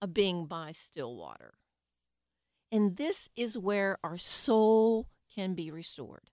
of 0.00 0.12
being 0.12 0.46
by 0.46 0.72
still 0.72 1.14
water. 1.14 1.54
And 2.72 2.96
this 2.96 3.28
is 3.36 3.56
where 3.56 3.96
our 4.02 4.18
soul 4.18 5.06
can 5.32 5.54
be 5.54 5.70
restored. 5.70 6.30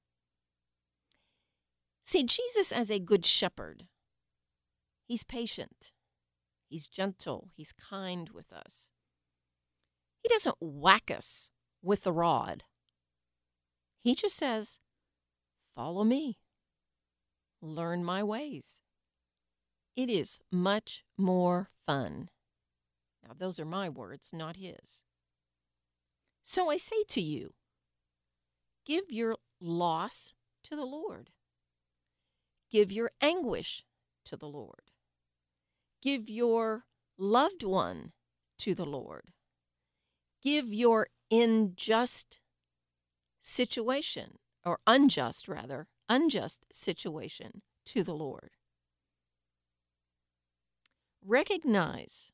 See, 2.03 2.23
Jesus 2.23 2.71
as 2.71 2.89
a 2.89 2.97
good 2.97 3.27
shepherd, 3.27 3.83
he's 5.05 5.23
patient, 5.23 5.91
he's 6.67 6.87
gentle, 6.87 7.49
he's 7.55 7.71
kind 7.71 8.31
with 8.31 8.51
us. 8.51 8.89
He 10.23 10.27
doesn't 10.27 10.57
whack 10.59 11.11
us 11.15 11.51
with 11.83 12.01
the 12.01 12.11
rod. 12.11 12.63
He 14.01 14.15
just 14.15 14.35
says, 14.35 14.79
Follow 15.75 16.03
me, 16.03 16.39
learn 17.61 18.03
my 18.03 18.23
ways. 18.23 18.79
It 19.95 20.09
is 20.09 20.39
much 20.51 21.03
more 21.17 21.69
fun. 21.85 22.29
Now, 23.23 23.33
those 23.37 23.59
are 23.59 23.65
my 23.65 23.89
words, 23.89 24.31
not 24.33 24.55
his. 24.55 25.01
So 26.43 26.69
I 26.69 26.77
say 26.77 27.03
to 27.09 27.21
you, 27.21 27.53
give 28.85 29.05
your 29.09 29.35
loss 29.61 30.33
to 30.63 30.75
the 30.75 30.85
Lord. 30.85 31.31
Give 32.71 32.91
your 32.91 33.11
anguish 33.21 33.83
to 34.25 34.37
the 34.37 34.47
Lord. 34.47 34.91
Give 36.01 36.29
your 36.29 36.85
loved 37.17 37.63
one 37.63 38.13
to 38.59 38.73
the 38.73 38.85
Lord. 38.85 39.33
Give 40.41 40.73
your 40.73 41.07
unjust 41.29 42.39
situation, 43.41 44.37
or 44.65 44.79
unjust 44.85 45.47
rather, 45.47 45.87
unjust 46.07 46.65
situation 46.71 47.61
to 47.85 48.03
the 48.03 48.13
Lord. 48.13 48.51
Recognize, 51.25 52.31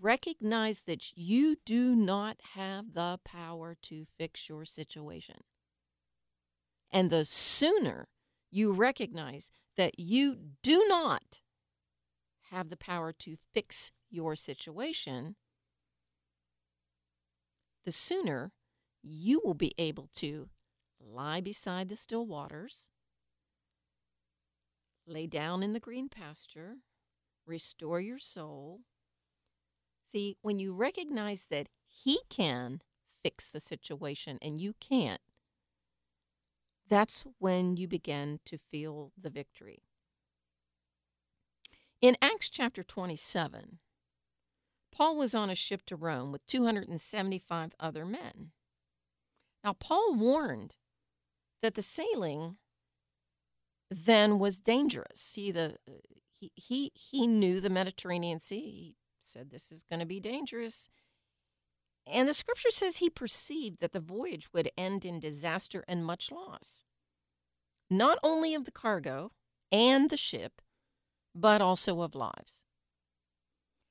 recognize 0.00 0.82
that 0.84 1.16
you 1.16 1.56
do 1.64 1.94
not 1.94 2.38
have 2.54 2.94
the 2.94 3.18
power 3.24 3.76
to 3.82 4.06
fix 4.18 4.48
your 4.48 4.64
situation. 4.64 5.36
And 6.90 7.10
the 7.10 7.24
sooner 7.24 8.08
you 8.50 8.72
recognize 8.72 9.50
that 9.76 9.98
you 9.98 10.36
do 10.62 10.86
not 10.88 11.40
have 12.50 12.70
the 12.70 12.76
power 12.76 13.12
to 13.12 13.36
fix 13.52 13.92
your 14.10 14.34
situation, 14.34 15.36
the 17.84 17.92
sooner 17.92 18.52
you 19.08 19.40
will 19.44 19.54
be 19.54 19.74
able 19.78 20.08
to 20.14 20.48
lie 21.00 21.40
beside 21.40 21.88
the 21.88 21.96
still 21.96 22.26
waters, 22.26 22.88
lay 25.06 25.26
down 25.26 25.62
in 25.62 25.72
the 25.72 25.80
green 25.80 26.08
pasture, 26.08 26.76
restore 27.46 28.00
your 28.00 28.18
soul. 28.18 28.80
See, 30.10 30.36
when 30.42 30.58
you 30.58 30.72
recognize 30.72 31.46
that 31.50 31.68
He 31.86 32.20
can 32.28 32.80
fix 33.22 33.50
the 33.50 33.60
situation 33.60 34.38
and 34.42 34.60
you 34.60 34.74
can't, 34.80 35.20
that's 36.88 37.24
when 37.38 37.76
you 37.76 37.88
begin 37.88 38.40
to 38.44 38.58
feel 38.58 39.12
the 39.20 39.30
victory. 39.30 39.82
In 42.00 42.16
Acts 42.20 42.48
chapter 42.48 42.82
27, 42.82 43.78
Paul 44.92 45.16
was 45.16 45.34
on 45.34 45.50
a 45.50 45.54
ship 45.54 45.82
to 45.86 45.96
Rome 45.96 46.30
with 46.32 46.46
275 46.46 47.72
other 47.80 48.04
men. 48.04 48.52
Now, 49.66 49.72
Paul 49.72 50.14
warned 50.14 50.76
that 51.60 51.74
the 51.74 51.82
sailing 51.82 52.58
then 53.90 54.38
was 54.38 54.60
dangerous. 54.60 55.20
See, 55.20 55.50
the 55.50 55.78
he 56.38 56.52
he 56.54 56.92
he 56.94 57.26
knew 57.26 57.60
the 57.60 57.68
Mediterranean 57.68 58.38
Sea. 58.38 58.60
He 58.60 58.94
said 59.24 59.50
this 59.50 59.72
is 59.72 59.82
going 59.82 59.98
to 59.98 60.06
be 60.06 60.20
dangerous. 60.20 60.88
And 62.06 62.28
the 62.28 62.34
scripture 62.34 62.70
says 62.70 62.98
he 62.98 63.10
perceived 63.10 63.80
that 63.80 63.92
the 63.92 63.98
voyage 63.98 64.52
would 64.52 64.70
end 64.78 65.04
in 65.04 65.18
disaster 65.18 65.84
and 65.88 66.04
much 66.04 66.30
loss, 66.30 66.84
not 67.90 68.20
only 68.22 68.54
of 68.54 68.66
the 68.66 68.70
cargo 68.70 69.32
and 69.72 70.10
the 70.10 70.16
ship, 70.16 70.62
but 71.34 71.60
also 71.60 72.02
of 72.02 72.14
lives. 72.14 72.62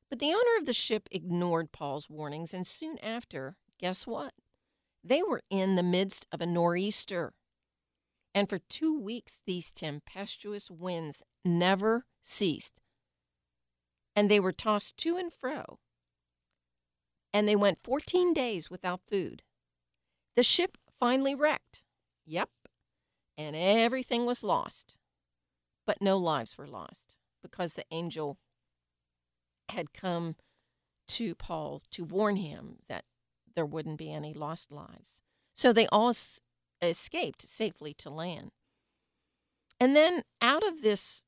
But 0.10 0.20
the 0.20 0.32
owner 0.32 0.58
of 0.58 0.68
the 0.68 0.72
ship 0.72 1.10
ignored 1.12 1.74
Paul's 1.74 2.10
warnings, 2.10 2.54
and 2.54 2.66
soon 2.66 2.98
after, 3.00 3.58
guess 3.78 4.08
what? 4.08 4.32
They 5.08 5.22
were 5.22 5.42
in 5.50 5.76
the 5.76 5.84
midst 5.84 6.26
of 6.32 6.42
a 6.42 6.48
nor'easter. 6.48 7.34
And 8.34 8.50
for 8.50 8.60
two 8.60 9.00
weeks, 9.00 9.40
these 9.46 9.72
tempestuous 9.72 10.70
winds 10.72 11.22
never 11.46 12.06
ceased. 12.24 12.82
And 14.16 14.30
they 14.30 14.40
were 14.40 14.52
tossed 14.52 14.98
to 14.98 15.16
and 15.16 15.32
fro 15.32 15.80
and 17.36 17.50
they 17.50 17.56
went 17.58 17.84
14 17.84 18.34
days 18.34 18.70
without 18.70 19.02
food. 19.10 19.44
The 20.38 20.42
ship 20.42 20.78
finally 20.98 21.36
wrecked. 21.36 21.84
Yep. 22.26 22.48
And 23.38 23.58
everything 23.58 24.26
was 24.26 24.42
lost. 24.42 24.96
But 25.86 26.02
no 26.02 26.18
lives 26.18 26.58
were 26.58 26.66
lost 26.66 27.14
because 27.44 27.74
the 27.74 27.84
angel 27.92 28.38
had 29.68 29.92
come 29.92 30.38
to 31.10 31.36
Paul 31.36 31.82
to 31.92 32.06
warn 32.06 32.38
him 32.38 32.78
that 32.88 33.04
there 33.56 33.66
wouldn't 33.66 33.98
be 33.98 34.12
any 34.12 34.34
lost 34.34 34.72
lives. 34.72 35.18
So 35.56 35.72
they 35.72 35.88
all 35.88 36.10
s- 36.10 36.40
escaped 36.82 37.48
safely 37.48 37.94
to 37.96 38.10
land. 38.10 38.52
And 39.80 39.96
then 39.96 40.24
out 40.42 40.66
of 40.66 40.82
this 40.82 41.24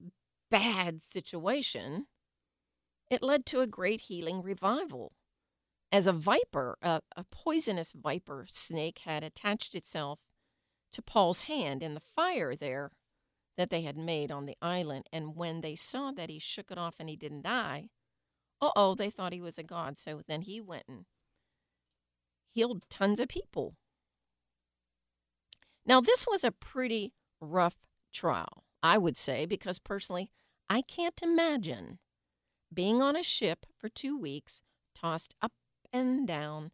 bad 0.49 1.01
situation, 1.01 2.07
it 3.09 3.23
led 3.23 3.45
to 3.47 3.61
a 3.61 3.67
great 3.67 4.01
healing 4.01 4.41
revival 4.41 5.13
as 5.91 6.07
a 6.07 6.13
viper, 6.13 6.77
a, 6.81 7.01
a 7.15 7.23
poisonous 7.31 7.93
viper 7.93 8.45
snake 8.49 8.99
had 9.05 9.23
attached 9.23 9.73
itself 9.75 10.21
to 10.91 11.01
Paul's 11.01 11.41
hand 11.41 11.81
in 11.81 11.93
the 11.93 12.01
fire 12.01 12.55
there 12.55 12.91
that 13.57 13.69
they 13.69 13.81
had 13.81 13.97
made 13.97 14.31
on 14.31 14.45
the 14.45 14.57
island. 14.61 15.07
And 15.11 15.35
when 15.35 15.61
they 15.61 15.75
saw 15.75 16.11
that 16.11 16.29
he 16.29 16.39
shook 16.39 16.71
it 16.71 16.77
off 16.77 16.95
and 16.99 17.09
he 17.09 17.15
didn't 17.15 17.43
die, 17.43 17.89
uh 18.61 18.71
oh, 18.75 18.95
they 18.95 19.09
thought 19.09 19.33
he 19.33 19.41
was 19.41 19.57
a 19.57 19.63
god. 19.63 19.97
So 19.97 20.21
then 20.27 20.41
he 20.41 20.59
went 20.59 20.83
and 20.87 21.05
healed 22.57 22.81
tons 22.89 23.19
of 23.19 23.27
people. 23.27 23.75
Now, 25.85 26.01
this 26.01 26.25
was 26.27 26.43
a 26.43 26.51
pretty 26.51 27.13
rough 27.39 27.77
trial, 28.11 28.63
I 28.81 28.97
would 28.97 29.15
say, 29.15 29.45
because 29.45 29.77
personally, 29.77 30.31
I 30.67 30.81
can't 30.81 31.21
imagine 31.21 31.99
being 32.73 32.99
on 32.99 33.15
a 33.15 33.21
ship 33.21 33.67
for 33.77 33.89
two 33.89 34.17
weeks, 34.17 34.63
tossed 34.95 35.35
up 35.39 35.51
and 35.93 36.27
down 36.27 36.71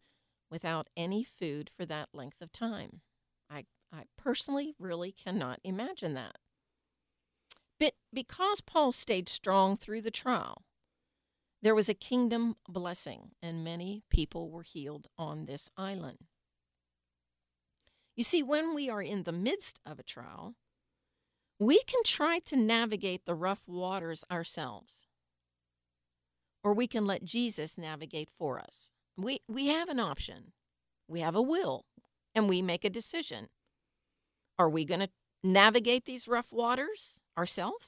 without 0.50 0.88
any 0.96 1.22
food 1.22 1.70
for 1.70 1.86
that 1.86 2.08
length 2.14 2.42
of 2.42 2.54
time. 2.54 3.02
I, 3.50 3.66
I 3.92 4.04
personally 4.18 4.76
really 4.80 5.12
cannot 5.12 5.60
imagine 5.66 6.14
that. 6.14 6.38
But 7.78 7.96
because 8.14 8.62
Paul 8.62 8.94
stayed 8.94 9.28
strong 9.28 9.76
through 9.76 10.04
the 10.04 10.12
trial, 10.12 10.62
there 11.64 11.74
was 11.74 11.88
a 11.88 11.94
kingdom 11.94 12.58
blessing, 12.68 13.32
and 13.42 13.64
many 13.64 14.04
people 14.10 14.52
were 14.52 14.64
healed 14.64 15.08
on 15.18 15.46
this 15.46 15.70
island. 15.78 16.18
You 18.18 18.24
see, 18.24 18.44
when 18.44 18.76
we 18.76 18.90
are 18.90 19.02
in 19.02 19.24
the 19.24 19.32
midst 19.32 19.80
of 19.86 19.98
a 19.98 20.04
trial, 20.04 20.56
we 21.60 21.82
can 21.84 22.04
try 22.04 22.40
to 22.40 22.58
navigate 22.58 23.26
the 23.26 23.34
rough 23.34 23.64
waters 23.66 24.26
ourselves, 24.30 25.08
or 26.66 26.74
we 26.74 26.86
can 26.86 27.06
let 27.06 27.24
Jesus 27.24 27.78
navigate 27.78 28.30
for 28.30 28.60
us. 28.60 28.92
We, 29.16 29.40
we 29.48 29.68
have 29.68 29.88
an 29.88 30.02
option, 30.02 30.52
we 31.08 31.22
have 31.22 31.36
a 31.36 31.42
will, 31.42 31.86
and 32.36 32.50
we 32.50 32.62
make 32.62 32.84
a 32.84 32.90
decision. 32.90 33.48
Are 34.60 34.70
we 34.70 34.84
going 34.84 35.00
to 35.00 35.10
navigate 35.44 36.04
these 36.04 36.28
rough 36.28 36.52
waters 36.52 37.22
ourselves? 37.38 37.88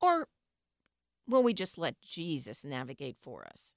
Or 0.00 0.28
will 1.28 1.42
we 1.42 1.54
just 1.54 1.78
let 1.78 2.00
Jesus 2.00 2.64
navigate 2.64 3.16
for 3.18 3.46
us? 3.46 3.72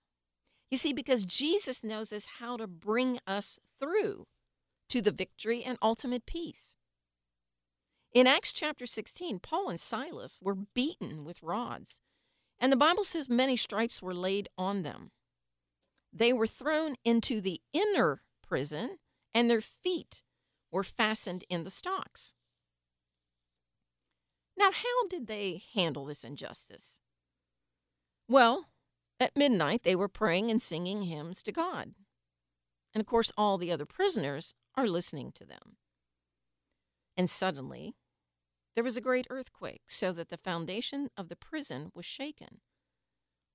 You 0.70 0.78
see, 0.78 0.94
because 0.94 1.24
Jesus 1.24 1.84
knows 1.84 2.12
us 2.12 2.28
how 2.40 2.58
to 2.58 2.68
bring 2.68 3.20
us 3.26 3.60
through 3.80 4.28
to 4.90 5.02
the 5.02 5.12
victory 5.12 5.64
and 5.64 5.78
ultimate 5.82 6.26
peace. 6.26 6.76
In 8.14 8.28
Acts 8.28 8.52
chapter 8.52 8.86
16, 8.86 9.40
Paul 9.40 9.70
and 9.70 9.80
Silas 9.80 10.40
were 10.42 10.56
beaten 10.56 11.24
with 11.24 11.44
rods, 11.44 12.00
and 12.60 12.72
the 12.72 12.78
Bible 12.78 13.04
says 13.04 13.30
many 13.30 13.56
stripes 13.56 14.02
were 14.02 14.14
laid 14.14 14.50
on 14.58 14.84
them. 14.84 15.12
they 16.12 16.34
were 16.34 16.48
thrown 16.48 16.96
into 17.04 17.40
the 17.42 17.62
inner 17.74 18.24
prison, 18.42 18.98
and 19.34 19.50
their 19.50 19.62
feet 19.62 20.24
were 20.72 20.84
fastened 20.84 21.44
in 21.50 21.64
the 21.64 21.70
stocks. 21.70 22.34
Now, 24.58 24.72
how 24.72 25.08
did 25.10 25.28
they 25.28 25.62
handle 25.76 26.06
this 26.06 26.24
injustice? 26.24 26.98
Well, 28.28 28.66
at 29.20 29.36
midnight, 29.36 29.84
they 29.84 29.96
were 29.96 30.08
praying 30.08 30.52
and 30.52 30.62
singing 30.62 31.04
hymns 31.04 31.42
to 31.44 31.52
God. 31.52 31.94
And 32.94 33.02
of 33.02 33.08
course, 33.08 33.32
all 33.38 33.58
the 33.58 33.72
other 33.72 33.86
prisoners 33.86 34.54
are 34.76 34.88
listening 34.88 35.32
to 35.34 35.46
them. 35.46 35.78
And 37.16 37.30
suddenly, 37.30 37.96
there 38.76 38.84
was 38.84 38.98
a 38.98 39.02
great 39.02 39.26
earthquake, 39.30 39.84
so 39.88 40.12
that 40.12 40.30
the 40.30 40.38
foundation 40.38 41.10
of 41.18 41.30
the 41.30 41.36
prison 41.36 41.92
was 41.96 42.06
shaken. 42.06 42.62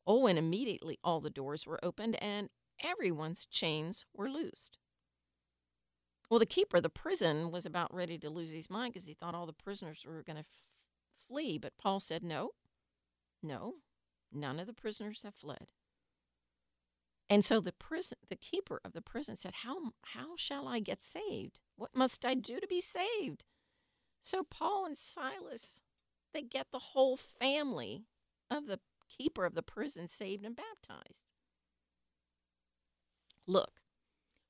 Oh, 0.07 0.27
and 0.27 0.39
immediately 0.39 0.99
all 1.05 1.21
the 1.21 1.31
doors 1.31 1.65
were 1.65 1.79
opened 1.85 2.21
and 2.21 2.49
everyone's 2.83 3.47
chains 3.47 4.05
were 4.13 4.29
loosed. 4.29 4.79
Well, 6.29 6.41
the 6.41 6.47
keeper 6.47 6.79
of 6.79 6.83
the 6.83 6.89
prison 6.89 7.51
was 7.51 7.67
about 7.67 7.95
ready 7.95 8.19
to 8.19 8.31
lose 8.31 8.53
his 8.53 8.71
mind 8.71 8.95
because 8.95 9.07
he 9.07 9.15
thought 9.15 9.35
all 9.35 9.47
the 9.47 9.53
prisoners 9.53 10.05
were 10.05 10.23
going 10.23 10.37
to 10.37 10.41
f- 10.41 10.73
flee. 11.29 11.59
But 11.59 11.77
Paul 11.79 12.01
said, 12.01 12.25
No, 12.25 12.51
no, 13.43 13.75
none 14.35 14.59
of 14.59 14.67
the 14.67 14.73
prisoners 14.73 15.23
have 15.23 15.35
fled. 15.35 15.69
And 17.31 17.45
so 17.45 17.61
the 17.61 17.73
prison, 17.73 18.19
the 18.29 18.37
keeper 18.37 18.81
of 18.85 18.93
the 18.93 19.01
prison 19.01 19.37
said, 19.37 19.55
"How 19.63 19.93
how 20.03 20.37
shall 20.37 20.69
I 20.69 20.81
get 20.81 21.03
saved? 21.03 21.61
What 21.77 21.95
must 21.95 22.25
I 22.25 22.35
do 22.35 22.61
to 22.61 22.67
be 22.67 22.81
saved?" 22.81 23.45
So 24.21 24.45
Paul 24.45 24.85
and 24.85 24.97
Silas, 24.97 25.81
they 26.33 26.43
get 26.43 26.71
the 26.71 26.79
whole 26.79 27.17
family 27.17 28.07
of 28.51 28.67
the 28.67 28.81
keeper 29.09 29.45
of 29.45 29.55
the 29.55 29.63
prison 29.63 30.09
saved 30.09 30.45
and 30.45 30.55
baptized. 30.55 31.25
Look, 33.47 33.81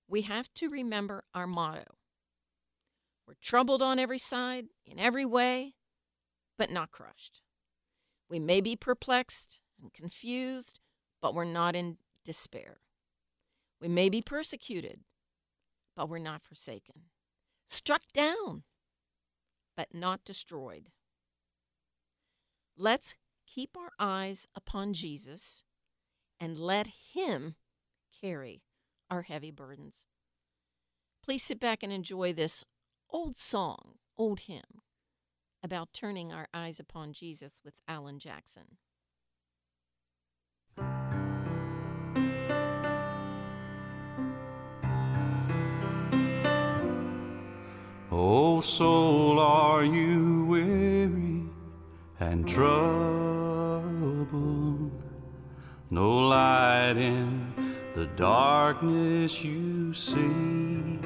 we 0.08 0.22
have 0.22 0.52
to 0.54 0.68
remember 0.68 1.24
our 1.34 1.46
motto. 1.46 1.96
We're 3.26 3.34
troubled 3.34 3.80
on 3.80 3.98
every 3.98 4.18
side, 4.18 4.66
in 4.84 4.98
every 4.98 5.24
way, 5.24 5.76
but 6.58 6.70
not 6.70 6.90
crushed. 6.90 7.40
We 8.28 8.38
may 8.38 8.60
be 8.60 8.76
perplexed 8.76 9.61
and 9.82 9.92
confused, 9.92 10.78
but 11.20 11.34
we're 11.34 11.44
not 11.44 11.76
in 11.76 11.98
despair. 12.24 12.78
We 13.80 13.88
may 13.88 14.08
be 14.08 14.22
persecuted, 14.22 15.00
but 15.96 16.08
we're 16.08 16.18
not 16.18 16.42
forsaken. 16.42 17.02
Struck 17.66 18.02
down, 18.14 18.62
but 19.76 19.92
not 19.92 20.24
destroyed. 20.24 20.90
Let's 22.76 23.14
keep 23.46 23.76
our 23.76 23.90
eyes 23.98 24.46
upon 24.54 24.92
Jesus 24.94 25.64
and 26.40 26.56
let 26.56 26.86
Him 27.12 27.56
carry 28.20 28.62
our 29.10 29.22
heavy 29.22 29.50
burdens. 29.50 30.06
Please 31.24 31.42
sit 31.42 31.60
back 31.60 31.82
and 31.82 31.92
enjoy 31.92 32.32
this 32.32 32.64
old 33.10 33.36
song, 33.36 33.96
old 34.16 34.40
hymn 34.40 34.82
about 35.62 35.92
turning 35.92 36.32
our 36.32 36.48
eyes 36.52 36.80
upon 36.80 37.12
Jesus 37.12 37.60
with 37.64 37.74
Alan 37.86 38.18
Jackson. 38.18 38.78
Oh, 48.14 48.60
soul, 48.60 49.40
are 49.40 49.82
you 49.82 50.44
weary 50.44 51.44
and 52.20 52.46
troubled? 52.46 53.82
No 55.88 56.18
light 56.18 56.98
in 56.98 57.54
the 57.94 58.04
darkness 58.14 59.42
you 59.42 59.94
see. 59.94 60.98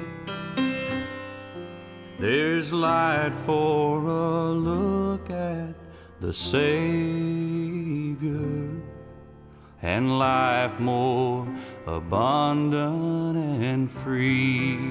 There's 2.19 2.73
light 2.73 3.37
for 3.37 4.01
a 4.01 4.51
look 4.51 5.31
at 5.31 5.77
the 6.19 6.33
Savior 6.33 6.67
and 9.81 10.19
life 10.19 10.81
more 10.81 11.47
abundant 11.87 13.37
and 13.37 13.89
free. 13.89 14.91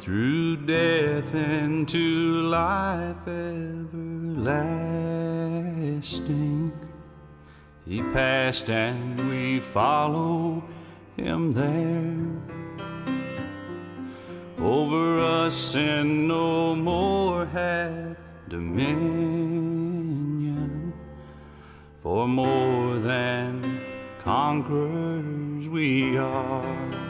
Through 0.00 0.56
death 0.56 1.34
into 1.34 2.40
life 2.40 3.28
everlasting. 3.28 4.32
He 7.84 8.00
passed 8.04 8.70
and 8.70 9.28
we 9.28 9.60
follow 9.60 10.64
him 11.18 11.52
there. 11.52 12.16
Over 14.58 15.20
us 15.20 15.54
sin 15.54 16.26
no 16.26 16.74
more 16.74 17.44
hath 17.44 18.16
dominion, 18.48 18.94
for 22.02 22.26
more 22.26 22.98
than 22.98 23.82
conquerors 24.22 25.68
we 25.68 26.16
are 26.16 27.09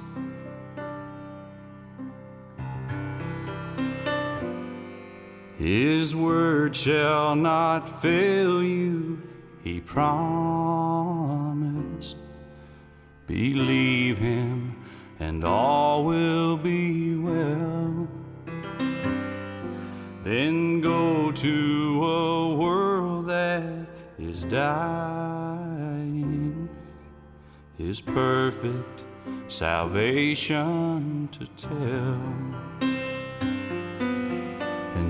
His 5.61 6.15
word 6.15 6.75
shall 6.75 7.35
not 7.35 8.01
fail 8.01 8.63
you, 8.63 9.21
he 9.63 9.79
promised. 9.79 10.95
Believe 13.27 14.17
him, 14.17 14.75
and 15.19 15.43
all 15.43 16.03
will 16.03 16.57
be 16.57 17.15
well. 17.15 18.07
Then 20.23 20.81
go 20.81 21.31
to 21.31 22.05
a 22.07 22.55
world 22.55 23.27
that 23.27 23.85
is 24.17 24.45
dying, 24.45 25.47
his 27.77 28.01
perfect 28.01 29.03
salvation 29.47 31.29
to 31.33 31.45
tell 31.55 32.50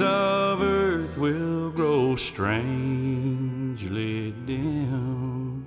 of 0.00 0.62
earth 0.62 1.16
will 1.18 1.70
grow 1.70 2.16
strangely 2.16 3.56
strangely 3.76 4.32
dim 4.46 5.66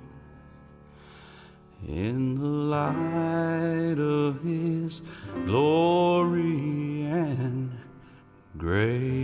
in 1.86 2.34
the 2.34 2.44
light 2.44 3.98
of 3.98 4.42
his 4.42 5.02
glory 5.46 7.02
and 7.02 7.70
grace. 8.56 9.19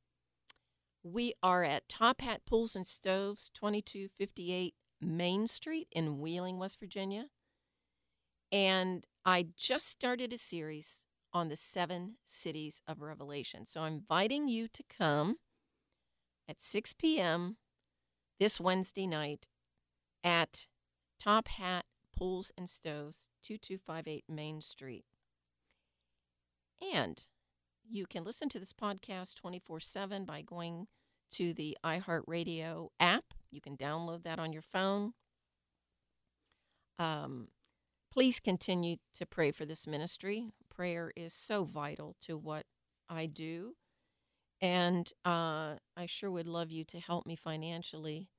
We 1.04 1.34
are 1.44 1.66
at 1.66 1.90
Top 1.90 2.22
Hat 2.22 2.44
Pools 2.46 2.74
and 2.74 2.88
Stoves, 2.88 3.52
2258 3.54 4.74
Main 5.02 5.48
Street 5.48 5.90
in 5.92 6.20
Wheeling, 6.20 6.60
West 6.60 6.80
Virginia. 6.80 7.26
And 8.54 9.06
I 9.26 9.48
just 9.58 9.90
started 9.90 10.32
a 10.32 10.38
series 10.38 11.04
on 11.34 11.50
the 11.50 11.58
seven 11.58 12.16
cities 12.26 12.82
of 12.88 13.02
Revelation. 13.02 13.66
So 13.66 13.82
I'm 13.82 13.96
inviting 13.96 14.48
you 14.48 14.70
to 14.70 14.84
come 14.98 15.40
at 16.48 16.62
6 16.62 16.94
p.m. 16.94 17.58
this 18.40 18.60
Wednesday 18.60 19.08
night 19.08 19.48
at 20.24 20.68
Top 21.20 21.48
Hat 21.48 21.86
Pools 22.16 22.52
and 22.58 22.70
Stoves, 22.70 23.28
2258 23.44 24.24
Main 24.30 24.62
Street. 24.62 25.06
And 26.94 27.26
you 27.90 28.06
can 28.06 28.24
listen 28.24 28.50
to 28.50 28.60
this 28.60 28.74
podcast 28.74 29.36
24 29.36 29.80
7 29.80 30.26
by 30.26 30.42
going 30.42 30.88
to 31.32 31.54
the 31.54 31.78
iHeartRadio 31.84 32.90
app. 33.00 33.26
You 33.52 33.62
can 33.62 33.78
download 33.78 34.24
that 34.24 34.40
on 34.40 34.54
your 34.54 34.62
phone. 34.62 35.14
Um, 37.00 37.50
please 38.12 38.40
continue 38.40 38.98
to 39.16 39.26
pray 39.26 39.52
for 39.52 39.66
this 39.66 39.88
ministry. 39.88 40.52
Prayer 40.74 41.12
is 41.16 41.34
so 41.34 41.64
vital 41.64 42.16
to 42.22 42.38
what 42.38 42.66
I 43.10 43.26
do. 43.26 43.74
And 44.62 45.12
uh, 45.24 45.76
I 45.96 46.06
sure 46.08 46.32
would 46.32 46.48
love 46.48 46.72
you 46.72 46.84
to 46.86 47.00
help 47.00 47.26
me 47.26 47.36
financially 47.36 48.30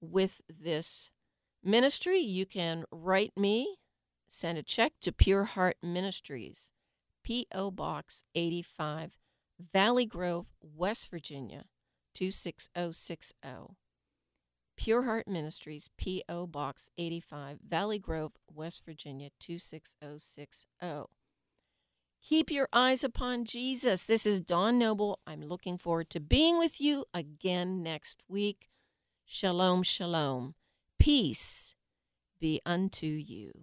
with 0.00 0.40
this 0.48 1.10
ministry. 1.62 2.18
You 2.18 2.46
can 2.46 2.84
write 2.92 3.32
me, 3.36 3.78
send 4.28 4.58
a 4.58 4.62
check 4.62 4.92
to 5.02 5.12
Pure 5.12 5.44
Heart 5.44 5.78
Ministries, 5.82 6.70
P.O. 7.24 7.72
Box 7.72 8.22
85, 8.34 9.18
Valley 9.72 10.06
Grove, 10.06 10.46
West 10.62 11.10
Virginia, 11.10 11.64
26060. 12.14 13.76
Pure 14.76 15.02
Heart 15.04 15.26
Ministries, 15.26 15.88
P.O. 15.96 16.46
Box 16.46 16.90
85, 16.98 17.58
Valley 17.66 17.98
Grove, 17.98 18.32
West 18.52 18.84
Virginia, 18.84 19.30
26060. 19.40 20.66
Keep 22.28 22.50
your 22.50 22.68
eyes 22.72 23.04
upon 23.04 23.44
Jesus. 23.44 24.04
This 24.04 24.26
is 24.26 24.40
Dawn 24.40 24.80
Noble. 24.80 25.20
I'm 25.28 25.42
looking 25.42 25.78
forward 25.78 26.10
to 26.10 26.18
being 26.18 26.58
with 26.58 26.80
you 26.80 27.04
again 27.14 27.84
next 27.84 28.24
week. 28.28 28.68
Shalom, 29.24 29.84
shalom. 29.84 30.56
Peace 30.98 31.76
be 32.40 32.60
unto 32.66 33.06
you. 33.06 33.62